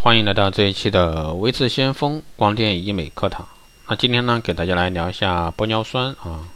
[0.00, 3.48] 欢迎来到这一期的微智先锋光电医美课堂。
[3.88, 6.46] 那今天呢，给大家来聊一下玻尿酸啊。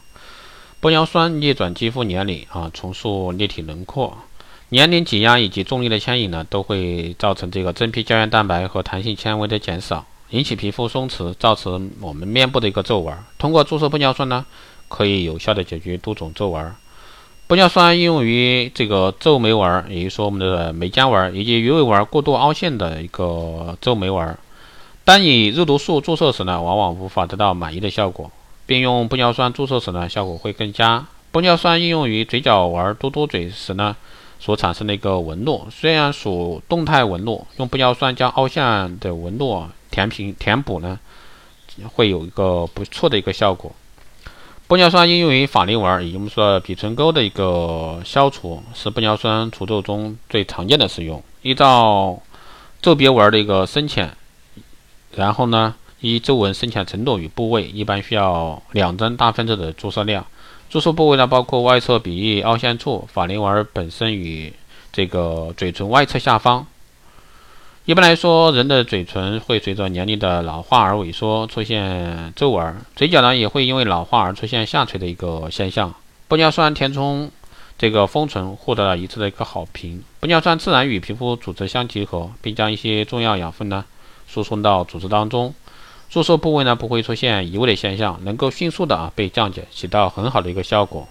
[0.81, 4.17] 玻尿酸逆转肌肤年龄啊，重塑立体轮廓。
[4.69, 13.13] 年龄挤压以及重力的牵引呢，都会造成这个真皮胶原蛋白和弹性纤维的减少，引起皮肤松弛，造成我们面部的一个皱纹。
[13.39, 14.47] 通过注射玻尿酸呢，
[14.89, 16.73] 可以有效的解决多种皱纹。
[17.53, 24.39] 玻尿酸应用于这个皱眉纹，也就是说我们的眉间纹以及鱼尾纹过度凹陷的一个皱眉纹。
[25.05, 28.31] 当以肉毒素注射时呢，往往无法得到满意的效果，
[28.65, 31.05] 并用玻尿酸注射时呢，效果会更佳。
[31.31, 33.95] 玻尿酸应用于嘴角纹、嘟嘟嘴时呢，
[34.41, 40.99] 所产生的一个纹路，虽然属动态纹路，用玻尿酸将凹陷的纹路填平填补呢，
[41.93, 43.71] 会有一个不错的一个效果。
[44.73, 51.23] 玻尿酸应用于法令纹，也就是说鼻唇沟的一个消除，是玻尿酸除皱中最常见的使用。
[51.43, 52.19] 依照
[52.81, 54.17] 皱别纹的一个深浅，
[55.15, 60.25] 然后呢，依皱纹深浅程度与部位，一般需要两针大分子的注射量。
[60.71, 64.51] 注射部位呢，包括外侧鼻翼凹陷处、法令纹本身与
[64.91, 66.67] 这个嘴唇外侧下方。
[67.85, 75.93] 一般来说，人的嘴唇会随着年龄的老化而萎缩，出现皱纹；嘴角呢，也会因为老化而出现下垂的一个现象。
[76.29, 77.29] 玻尿酸填充
[77.77, 80.01] 这个丰唇获得了一致的一个好评。
[80.21, 83.85] 玻尿酸自然与皮肤组织相结合，并将一些重要养分呢
[84.29, 85.53] 输送到组织当中。
[86.09, 91.09] 注射部位呢不会出现移位的现象，能够迅速的啊被降解，起到很好的一个效果。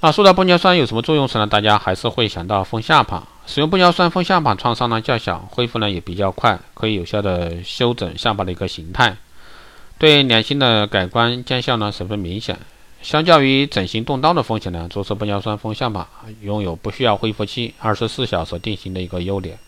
[0.00, 1.46] 那说到玻尿酸有什么作用时呢？
[1.48, 3.26] 大家还是会想到丰下巴。
[3.46, 9.16] 使用玻尿酸丰下巴，创伤呢较小，恢复呢也比较快，可以有效的修整下巴的一个形态，
[9.98, 12.60] 对脸型的改观见效呢十分明显。
[13.02, 16.08] 相较于整形动刀的风险呢，注射玻尿酸丰下巴
[16.42, 19.58] 拥有不需要恢复期、二十四小时定型的一个优点。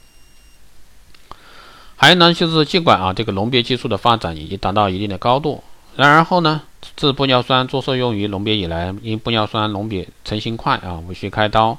[1.96, 5.64] 还有呢，就是尽管啊这个隆鼻技术的发展已经达到一定的高度，
[6.00, 6.62] 然而后呢。
[6.96, 11.76] 自玻尿酸注射用于隆鼻以来，因玻尿酸隆鼻成型快啊，无需开刀、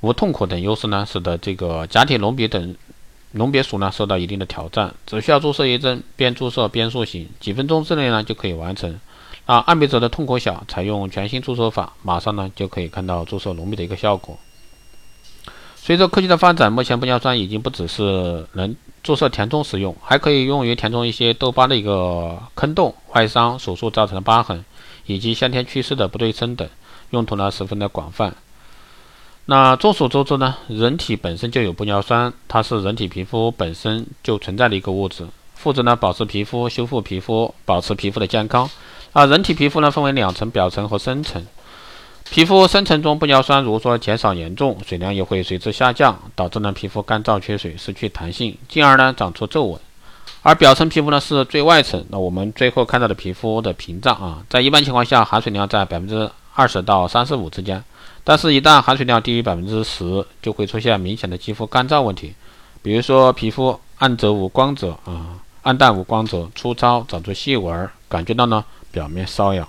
[0.00, 2.74] 无痛苦等优势呢，使得这个假体隆鼻等
[3.32, 4.92] 隆鼻术呢受到一定的挑战。
[5.06, 8.98] 只需要注射一针，边注射边塑形，几分钟之内呢就可以完成。
[9.46, 14.36] 啊，按别者的痛苦小，采用全新注射法，马上呢就可以看到注射隆鼻的一个效果。
[15.76, 18.74] 随着科技的发展，目前玻尿酸已经不只是能
[19.08, 24.62] 注射填充使用，还可以用于填充一些痘疤的一个坑洞、外伤、手术造成的疤痕，
[25.06, 26.68] 以及先天缺失的不对称等，
[27.08, 28.34] 用途呢十分的广泛。
[29.46, 38.68] 那众所周知呢，人体本身就有玻尿酸，它是人体皮肤本身就存在的一个物质，负责呢保持皮肤、修复皮肤、保持皮肤的健康。
[39.14, 41.42] 啊，人体皮肤呢分为两层，表层和深层。
[42.30, 49.80] 皮肤深层中玻尿酸如果说减少严重，水量也会随之下降，导致呢皮肤干燥缺水，失去弹性，进而呢长出皱纹。
[50.42, 57.82] 而表层皮肤呢是最外层，那我们最后看到的皮肤的屏障啊，在一般情况下含水量在百分之二十到三十五之间，
[58.22, 62.34] 但是，一旦含水量低于百分之十，就会出现明显的肌肤干燥问题，
[62.82, 69.66] 比如说皮肤暗泽无光泽啊，暗淡无光泽，粗糙，长出细纹，感觉到呢表面瘙痒。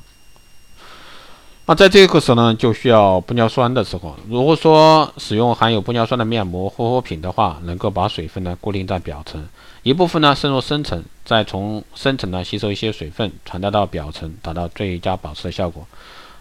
[1.69, 9.47] 那在这个时候呢，就需要玻尿酸的时候，如果说使用含有玻尿酸的面膜、护肤品的话，能够把水分呢固定在表层，
[9.83, 15.85] 一部分呢渗入深层，再从深层呢吸收一些水分，传达到表层，达到最佳保湿的效果。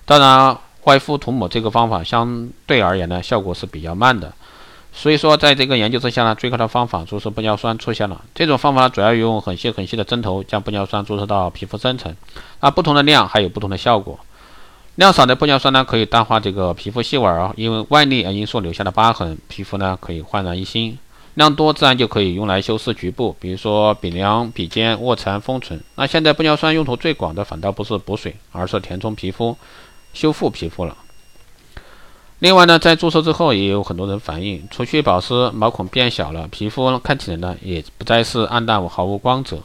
[0.06, 4.33] 当然，外敷涂抹这个方法相对而言呢，效果是比较慢的。
[4.94, 8.25] 所以说，在这个研究之下呢，最高的方法注射玻尿酸出现了。
[8.34, 12.17] 这种方法主要用很细很细的针头将玻尿酸注射到皮肤深层，
[12.62, 14.19] 那不同的量还有不同的效果。
[14.99, 20.99] 量少的玻尿酸呢，可以淡化这个皮肤细纹儿，因为外力因素留下的疤痕，皮肤呢可以焕然一新。
[21.35, 25.81] 量多自然就可以用来修饰局部，比如说鼻梁、鼻尖、卧蚕、丰唇。
[25.95, 29.57] 那现在玻尿酸用途最广的，反倒不是补水，而是填充皮肤、
[30.13, 30.97] 修复皮肤了。
[32.41, 39.59] 另外呢，在注射之后，也有很多人反映，除去保湿，毛孔变小了，皮肤看起来呢，也不再是暗淡无毫无光泽。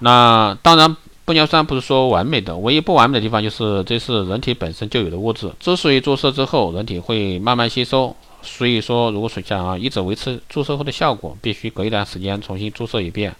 [0.00, 0.94] 那当然。
[1.26, 5.52] 玻尿酸不是说完美的，唯一不完美的地方就是这是人体本身就有的物质。
[5.60, 13.34] 之所以注射之后人体会慢慢吸收，所以说如果说想啊一直维持注射后的效果，必须隔一段时间重新注射一遍。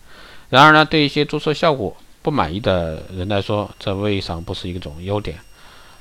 [0.50, 5.38] 然而呢，对一些注射效果不满意的人来说，这未尝不是一种优点。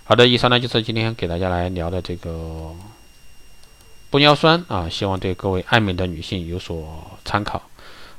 [0.03, 2.71] 好的，以上呢就是今天给大家来聊的这个
[4.11, 6.83] 玻尿酸啊，希望对各位爱美的女性有所
[7.23, 7.61] 参考。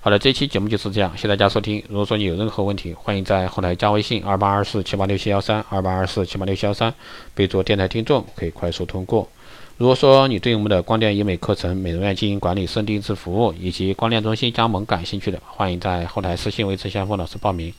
[0.02, 1.84] 好的，这期节目就是这样，谢谢大家收听。
[1.90, 6.94] 如果说你有任何问题，欢迎在后台加微信二八二四七八六七幺三二八二四七八六七幺三，
[7.34, 9.28] 备注电台听众，可以快速通过。
[9.76, 17.70] 如果说你对我们的光电医美课程、美容院经营管理、深定制服务以及光电中心加盟感兴趣的，欢迎在后台私信维持先锋老师报名。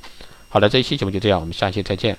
[0.47, 2.15] 好的，这一期节目就这样，我们下期再见。